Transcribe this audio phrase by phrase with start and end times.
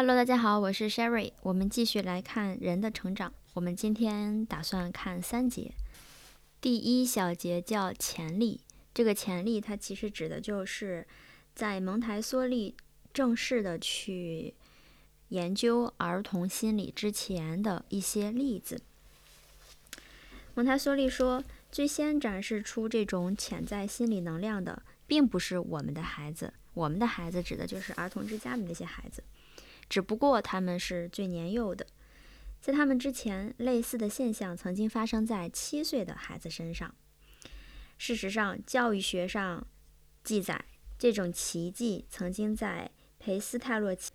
[0.00, 1.30] Hello，大家好，我是 Sherry。
[1.42, 3.34] 我们继续来看人的成长。
[3.52, 5.74] 我们今天打算看三节。
[6.58, 8.62] 第一小节叫潜力，
[8.94, 11.06] 这个潜力它其实指的就是
[11.54, 12.74] 在蒙台梭利
[13.12, 14.54] 正式的去
[15.28, 18.80] 研究儿童心理之前的一些例子。
[20.54, 29.22] 蒙台梭利说，最先展示出这种潜在心理能量的，并不是我们的孩子，我们的孩子指的就是儿童之家的那些孩子。
[29.90, 31.84] 只不过他们是最年幼的，
[32.60, 36.94] 在他们之前，类似的现象曾经发生在七岁的孩子身上。
[37.98, 39.66] 事实上，教育学上
[40.22, 40.64] 记载，
[40.96, 44.12] 这种奇迹曾经在裴斯泰洛奇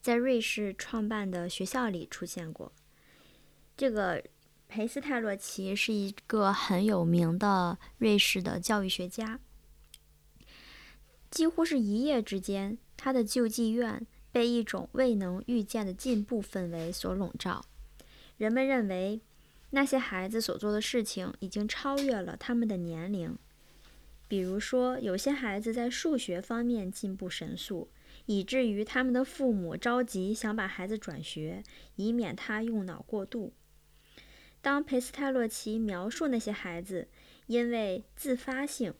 [0.00, 2.72] 在瑞士创办的学校里出现过。
[3.76, 4.22] 这个
[4.66, 9.38] 裴斯泰洛奇是一个很有名的瑞士的教育学家，
[11.30, 14.04] 几乎是一夜之间，他的救济院。
[14.32, 17.64] 被一种未能预见的进步氛围所笼罩，
[18.38, 19.20] 人们认为
[19.70, 23.36] 那些孩子所做的事情已经超越了他们的年龄。
[24.26, 27.90] 比如说，有些孩子在数学方面进步神速，
[28.24, 31.62] 以至于他们的父母着急想把孩子转学，
[31.96, 33.52] 以免他用脑过度。
[34.62, 37.08] 当裴斯泰洛奇描述那些孩子
[37.46, 38.94] 因为自发性。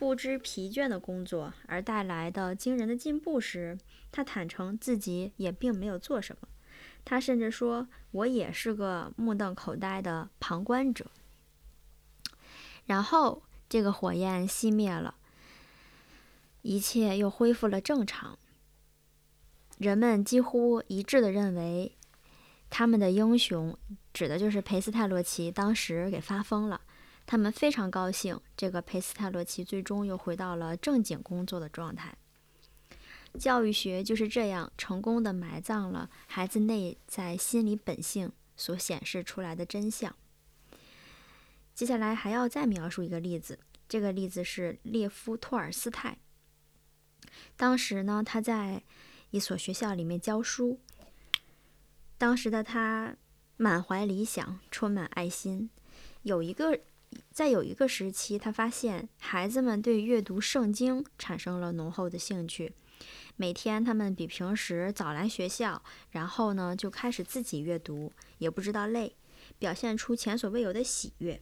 [0.00, 3.76] 不知疲倦的工作而带来的惊人的进步时，
[4.10, 6.48] 他坦诚自己也并没有做什么。
[7.04, 11.10] 他甚至说：“我也是个目瞪口呆的旁观者。”
[12.86, 15.16] 然后，这个火焰熄灭了，
[16.62, 18.38] 一切又恢复了正常。
[19.76, 21.92] 人们几乎一致地认为，
[22.70, 23.76] 他们的英雄
[24.14, 26.80] 指的就是裴斯泰洛奇，当时给发疯了。
[27.30, 32.12] 他们非常高兴，这个佩斯泰洛奇最终又回到了正经工作的状态。
[33.38, 40.12] 教育学就是这样成功的埋葬了孩子内在心理本性所显示出来的真相。
[41.72, 46.18] 接下来还要再描述一个例子，这个例子是列夫·托尔斯泰。
[47.56, 48.82] 当时呢，他在
[49.30, 50.80] 一所学校里面教书。
[52.18, 53.14] 当时的他
[53.56, 55.70] 满怀理想，充满爱心，
[56.22, 56.80] 有一个。
[57.32, 62.74] 在有一个时期，他发现孩子们对阅读圣经产生了浓厚的兴趣。
[63.36, 69.16] 每天，他们比平时早来学校，然后呢，就开始自己阅读，也不知道累，
[69.58, 71.40] 表现出前所未有的喜悦。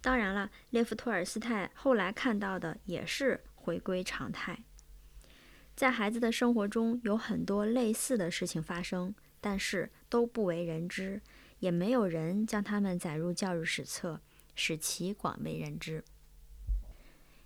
[0.00, 4.62] 当然了，列夫·托尔斯泰后来看到的也是回归常态。
[5.74, 11.20] 在孩子的生活中有很多类似的事情发生，但是都不为人知，
[11.58, 14.20] 也没有人将他们载入教育史册。
[14.58, 16.04] 使其广为人知。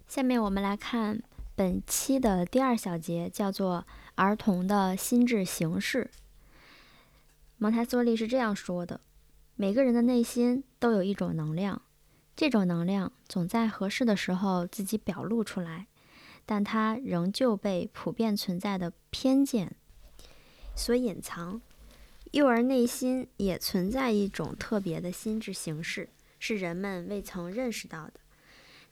[0.09, 1.23] 下面我们来看
[1.55, 3.87] 本期的第二小节，叫做
[4.17, 6.11] “儿童的心智形式”。
[7.59, 9.01] 蒙台梭利是这样说的
[9.55, 11.83] ：“每个人的内心都有一种能量，
[12.35, 15.87] 这种能量总在合适的时候自己表露出来，
[16.47, 19.77] 但它仍旧被普遍存在的偏见
[20.75, 21.61] 所隐藏。
[22.33, 26.09] 幼儿内心也存在一种特别的心智形式。”
[26.45, 28.15] 是人们未曾认识到的，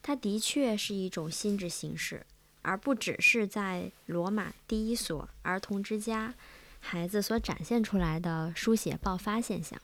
[0.01, 2.25] 它的确是一种心智形式，
[2.61, 6.33] 而不只是在罗马第一所儿童之家
[6.79, 9.77] 孩子所展现出来的书写爆发现象。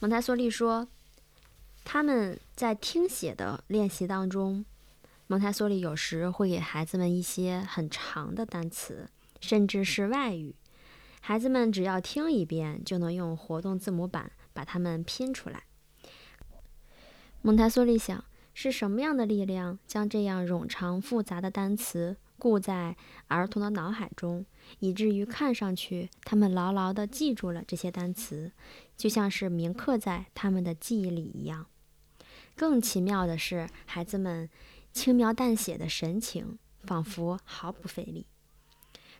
[0.00, 0.88] 蒙台梭利说，
[1.84, 4.64] 他们在听写的练习当中，
[5.28, 9.08] 蒙台梭利有时会给孩子们一些很长的单词，
[9.40, 10.56] 甚至是外语，
[11.20, 15.62] 孩子们只要听一遍，就能用活动字母板把它们拼出来。
[17.42, 22.94] 蒙台梭利想，是什么样的力量将这样冗长复杂的单词固在
[23.28, 24.44] 儿童的脑海中，
[24.80, 28.52] 以至于看上去他们牢牢地记住了这些单词，
[28.94, 31.66] 就像是铭刻在他们的记忆里一样。
[32.54, 34.50] 更奇妙的是，孩子们
[34.92, 38.26] 轻描淡写的神情仿佛毫不费力。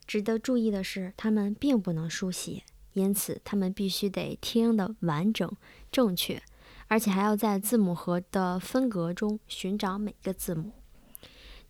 [0.06, 5.50] 值得注意的是，他们并不能书写，因此他们必须得听得完整、
[5.90, 6.42] 正确。
[6.90, 10.72] 而且还要在字母盒的分隔中寻找每个字母。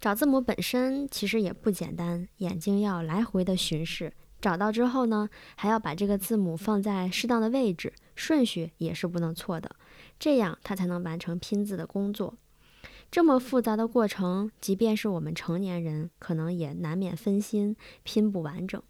[0.01, 9.77] 找字母本身其实也不简单，眼睛要来回的巡视，找到之后呢，还要把这个字母放在适当的位置，顺序也是不能错的，
[10.19, 12.35] 这样它才能完成拼字的工作。
[13.11, 18.83] 这么复杂的过程，即便是我们成年人，可能也难免分心，拼不完整。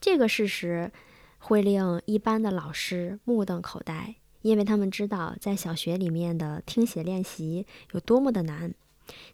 [0.00, 0.90] 这个事实
[1.36, 4.16] 会令一般的老师目瞪口呆。
[4.42, 8.74] 因为他们知道，在小学里面的听写练习有多么的难，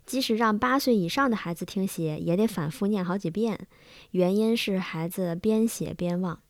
[0.04, 3.66] 即使让八岁以上的孩子听写，也得反复念好几遍，
[4.10, 6.40] 原因是孩子边写边忘。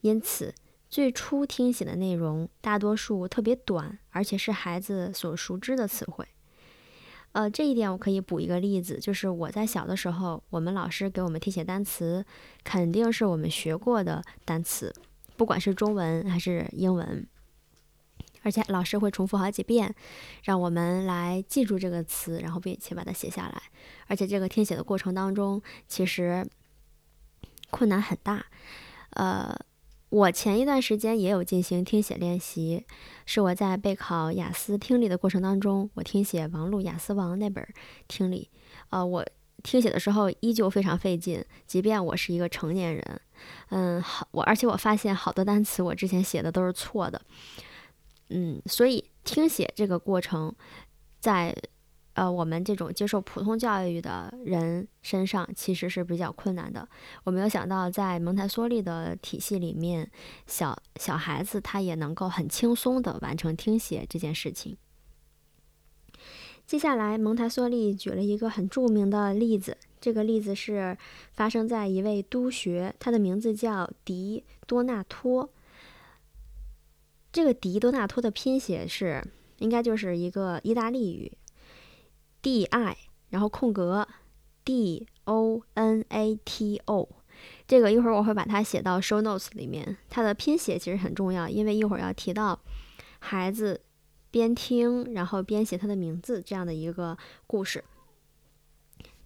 [0.00, 0.54] 因此，
[0.88, 6.26] 最初听写的内容大多数特别短，而且是孩子所熟知的词汇。
[7.32, 12.24] 呃，这一点我可以补一个例子，就是我在小的时候，我们老师给我们听写单词，
[12.62, 14.94] 肯定是我们学过的单词，
[15.36, 17.26] 不管是中文还是英文。
[18.42, 19.94] 而且老师会重复好几遍，
[20.42, 23.62] 让我们来记住这个词，然后并且把它写下来。
[24.06, 26.46] 而且这个听写的过程当中，其实
[27.70, 28.44] 困难很大。
[29.10, 29.54] 呃，
[30.10, 32.84] 我前一段时间也有进行听写练习，
[33.24, 37.66] 是我在备考雅思听力的过程当中，我听写王璐《雅思王》那本
[38.08, 38.50] 听力。
[38.90, 39.24] 呃，我
[39.62, 43.20] 听写的时候依旧非常费劲，即便我是一个成年人。
[43.70, 47.20] 嗯，好，我而且我发现好多单词我之前写的都是错的。
[48.32, 50.54] 嗯，所以听写这个过程，
[51.20, 51.54] 在
[52.14, 56.88] 呃我们这种接受普通教育的人身上其实是比较困难的。
[57.24, 60.10] 我没有想到，在蒙台梭利的体系里面，
[60.46, 64.76] 小小孩子他也能够很轻松地完成听写这件事情。
[66.66, 70.96] 接下来，蒙台梭利举了一个很著名的例子，这个例子是
[71.32, 75.50] 发生在一位督学，他的名字叫迪多纳托。
[77.32, 79.24] 这个迪多纳托的拼写是，
[79.58, 81.32] 应该就是一个意大利语
[82.42, 82.96] ，D I，
[83.30, 84.06] 然后空格
[84.64, 87.08] D O N A T O。
[87.66, 89.96] 这个一会儿我会把它写到 show notes 里面。
[90.10, 92.60] 它的拼写其实很重要，因为一会儿要提到
[93.18, 93.80] 孩子
[94.30, 97.82] 边听然后边写他的名字这样的一个故事。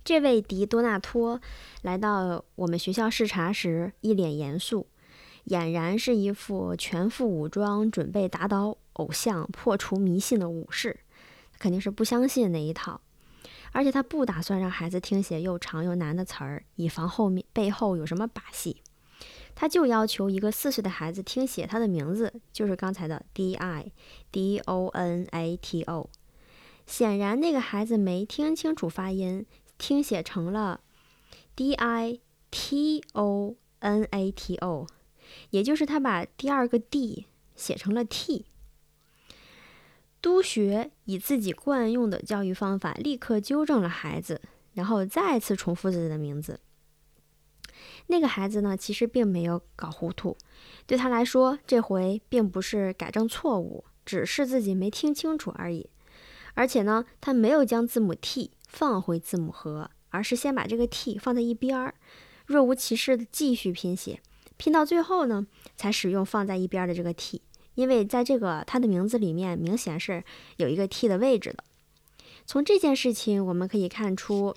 [0.04, 1.40] 这位迪多纳托
[1.82, 4.86] 来到我们学校视察时，一脸严肃。
[5.46, 10.98] 俨然是一副全副武装、准备打倒偶像、破除迷信的武士，
[11.58, 13.00] 肯定是不相信那一套。
[13.72, 18.82] 而且他不打算让孩子听写又长又难的词儿，以防后面背后有什么把戏。
[19.54, 23.92] 他就要求一个四岁的孩子听写他的名字，就是刚才的 D I
[24.30, 26.10] D O N A T O。
[26.86, 29.46] 显然那个孩子没听清楚发音，
[29.78, 30.80] 听写成了
[31.54, 32.20] D I
[32.50, 34.86] T O N A T O。
[35.50, 38.46] 也就是他把第二个 D 写成了 T。
[40.22, 44.40] 督学以自己惯用的教育方法立刻纠正了孩子，
[44.74, 46.60] 然后再次重复自己的名字。
[48.08, 50.36] 那个孩子呢，其实并没有搞糊涂，
[50.86, 55.88] 对他来说，这回并不是改正错误，只是自己没听清楚而已。
[56.54, 61.94] 而且呢，他没有将字母 T 放回字母盒，而是先把这个 T 放在一边儿，
[62.46, 64.20] 若无其事的继续拼写。
[64.56, 67.42] 拼到最后呢，才使用放在一边的这个 T，
[67.74, 70.24] 因为在这个他的名字里面明显是
[70.56, 71.62] 有一个 T 的位置的。
[72.46, 74.54] 从这件事情我们可以看出，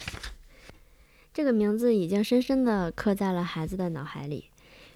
[1.34, 4.50] 这个名字已经深深地刻在了孩子的脑海里。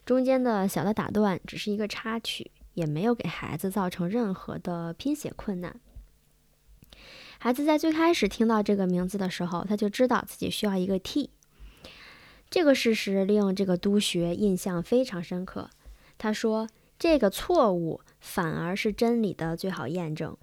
[0.05, 5.79] 中间的小的打断只是一个插曲，也没有给孩子造成任何的拼写困难。
[7.39, 11.29] 孩子在最开始听到这个名字的时候，他就知道自己需要一个 T。
[12.53, 15.71] 这个事实令这个督学印象非常深刻。
[16.19, 16.69] 他说
[16.99, 20.37] ：“这个错误反而是真理的最好验证。”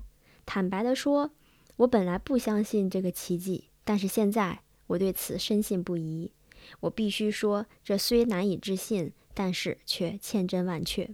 [0.45, 1.31] 坦白地说，
[1.77, 4.59] 我本来不相信这个奇迹，但是现在
[4.89, 6.33] 我对此深信不疑。
[6.81, 11.09] 我必须说，这虽难以置信，但是却千真万确。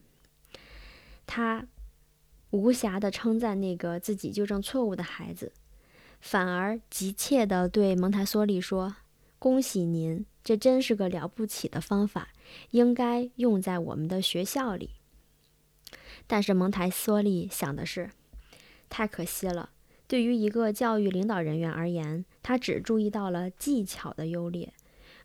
[1.27, 1.67] 他
[2.53, 5.53] 无暇地称赞那个自己纠正错误的孩子，
[6.23, 8.97] 反而急切地对蒙台梭利说
[9.39, 12.29] ：“恭喜您！”这真是个了不起的方法，
[12.71, 14.91] 应该用在我们的学校里。
[16.29, 18.13] 但是蒙台梭利想的是，
[18.89, 19.71] 太可惜了。
[20.07, 24.73] 对于一个教育领导人员而言，他只注意到了技巧的优劣，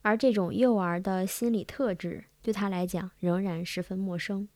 [0.02, 4.48] 而这种幼儿的心理特质对他来讲仍然十分陌生。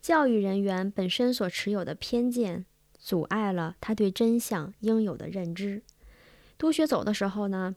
[0.00, 2.64] 教育人员本身所持有的偏见，
[2.96, 5.82] 阻碍了他对真相应有的认知。
[6.56, 7.76] 督学走的时候呢？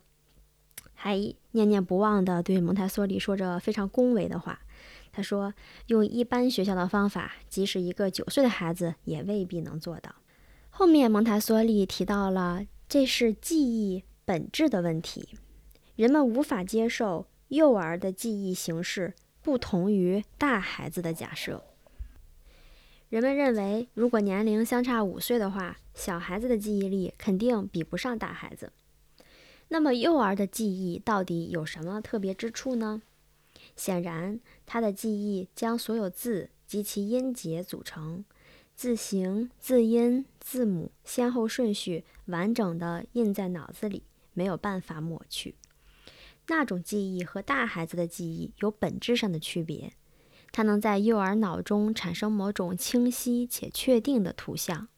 [1.00, 1.16] 还
[1.52, 4.58] 念念不忘地对蒙台梭利说着非常恭维的话。
[5.12, 5.54] 他说
[5.86, 10.12] ：“用一般学校的方法，即使一个九岁的孩子也未必能做到。”
[10.70, 15.38] 后面蒙台梭利提到了这是记忆本质的问题，
[15.94, 21.62] 人们无法接受幼儿的记忆形式不同于大孩子的假设。
[23.08, 28.72] 人们认为，如果年龄相差五岁的话，小孩子的记忆力肯定比不上大孩子。
[29.68, 33.02] 那么，幼儿的记忆到底有什么特别之处呢？
[33.76, 38.24] 显然，他的记忆将所有字及其音节组成，
[38.74, 45.54] 字形、字音、字母先后顺序完整的印在脑子里，没有办法抹去。
[46.48, 49.92] 那种记忆和大孩子的记忆有本质上的区别，
[50.50, 54.88] 它能在幼儿脑中产生某种清晰且确定的图像，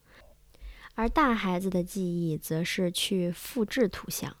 [0.95, 4.37] 而大孩子的记忆则是去复制图像。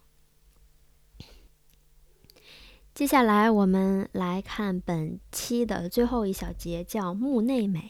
[3.01, 7.89] 接下来，我们来看本期的最后一小节，叫木内美。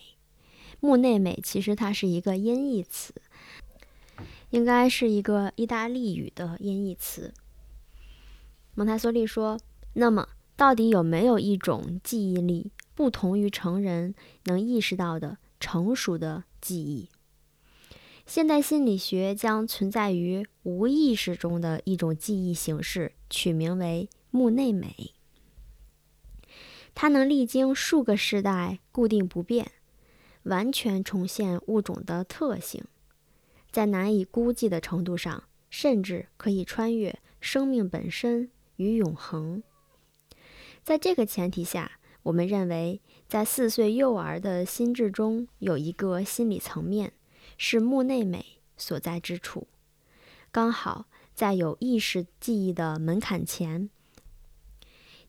[0.80, 3.13] 木内美其实它是一个音译词，
[4.51, 7.34] 应该是一个意大利语的音译词。
[8.74, 9.60] 蒙台梭利说
[9.96, 14.15] ：“那么，到底有没有一种记忆力不同于成人
[14.46, 17.10] 能意识到的成熟的记忆？
[18.25, 25.13] 现代心理学将存在于无意识中的一种记忆形式取名为。”木内美，
[26.95, 29.71] 它能历经数个世代固定不变，
[30.43, 32.85] 完全重现物种的特性，
[33.71, 39.61] 在难以估计的程度上，甚至可以穿越生命本身与永恒。
[40.81, 47.11] 在这个前提下，我们认为，在四岁幼儿的心智中有一个心理层面，
[47.57, 49.67] 是木内美所在之处，
[50.51, 53.89] 刚好在有意识记忆的门槛前。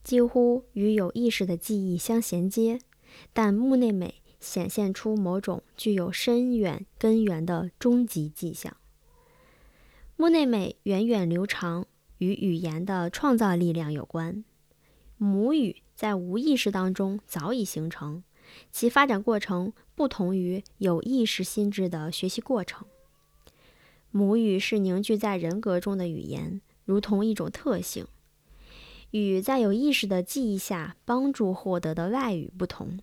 [0.03, 2.81] 几乎与有意识的记忆相衔接，
[3.33, 8.77] 但木内美显现出某种具有深远根源的终极迹象。
[10.17, 11.87] 木内美源远流长，
[12.19, 14.45] 与语言的创造力量有关。
[15.17, 18.25] 母语在无意识当中早已形成，
[18.71, 22.87] 其发展过程不同于有意识心智的学习过程。
[24.11, 28.07] 母语是凝聚在人格中的语言，如同一种特性。
[29.13, 32.99] 与在有意识的记忆下帮助获得的外语不同，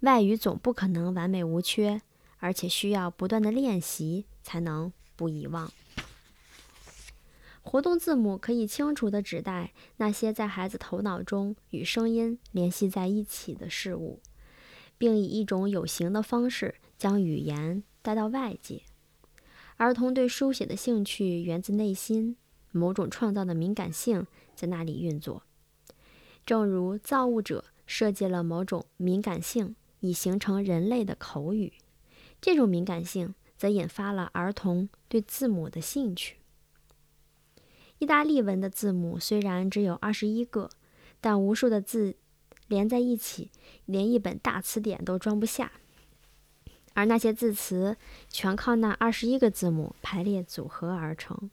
[0.00, 2.00] 外语总不可能完美无缺，
[2.38, 5.72] 而且需要不断的练习才能不遗忘。
[7.60, 14.20] 活动字母可以清楚地指代那些在孩子头脑中与声音联系在一起的事物，
[14.96, 18.82] 并以一种有形的方式将语言带到外界。
[19.76, 22.36] 儿童对书写的兴趣源自内心
[22.70, 24.24] 某种创造的敏感性。
[24.62, 25.42] 在那里运作，
[26.46, 31.72] 正如造物者设计了某种敏感性，以形成人类的口语。
[32.40, 36.36] 这种敏感性则引发了儿童对字母的兴趣。
[37.98, 40.70] 意大利文的字母虽然只有二十一个，
[41.20, 42.14] 但无数的字
[42.68, 43.50] 连在一起，
[43.86, 45.72] 连一本大词典都装不下。
[46.94, 47.96] 而那些字词
[48.28, 51.50] 全靠那二十一个字母排列组合而成。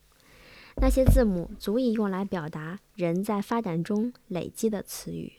[0.82, 5.34] 那些字母足以用来表达人在发展中累积的词语，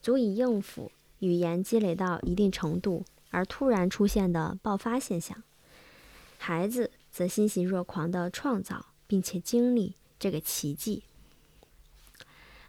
[0.00, 0.90] 足以应付
[1.20, 5.42] 语言积累到一定程度而突然出现的爆发现象。
[6.38, 11.04] 孩子则欣喜若狂地创造并且经历这个奇迹。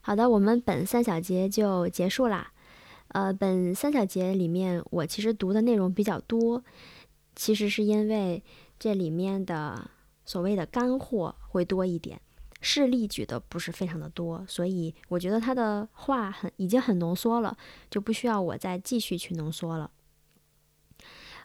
[0.02, 2.52] 好的，我们本三小节就结束啦。
[3.08, 6.64] 呃，本三小节里面我其实读的内容比较多，
[7.36, 8.44] 其实是因为
[8.78, 9.90] 这里面的。
[10.30, 12.22] 所谓的干货会多一点，
[12.62, 17.58] 事例举的不是非常的多，所以我觉得他的话很已经很浓缩了，
[17.90, 19.90] 就不需要我再继续去浓缩了。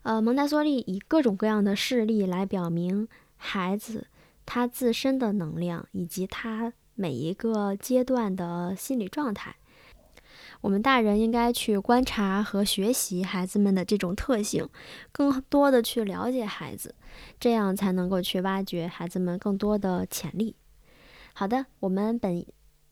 [0.03, 4.07] 呃，蒙台梭利以各种各样的事例来表明孩子
[4.45, 9.57] 他自身的能量以及他每一个阶段的心理状态。
[10.64, 14.66] 我们大人应该去观察和学习孩子们的这种特性，
[15.12, 16.94] 更多的去了解孩子，
[17.38, 20.56] 这样才能够去挖掘孩子们更多的潜力。
[21.35, 22.47] 好的，我们本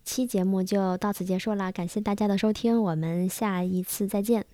[0.05, 4.45] 期节目就到此结束了，感谢大家的收听，我们下一次再见。